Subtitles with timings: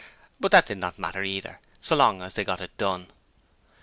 [0.39, 3.05] But that did not matter either, so long as they got it done.